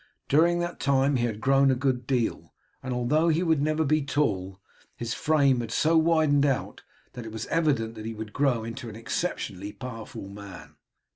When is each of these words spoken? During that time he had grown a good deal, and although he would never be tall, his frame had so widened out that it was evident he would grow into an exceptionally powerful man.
During 0.27 0.57
that 0.57 0.79
time 0.79 1.17
he 1.17 1.25
had 1.27 1.39
grown 1.39 1.69
a 1.69 1.75
good 1.75 2.07
deal, 2.07 2.55
and 2.81 2.91
although 2.91 3.27
he 3.29 3.43
would 3.43 3.61
never 3.61 3.85
be 3.85 4.01
tall, 4.03 4.59
his 4.95 5.13
frame 5.13 5.59
had 5.59 5.69
so 5.69 5.95
widened 5.95 6.43
out 6.43 6.81
that 7.13 7.23
it 7.23 7.31
was 7.31 7.45
evident 7.51 7.97
he 8.03 8.15
would 8.15 8.33
grow 8.33 8.63
into 8.63 8.89
an 8.89 8.95
exceptionally 8.95 9.73
powerful 9.73 10.27
man. 10.27 10.73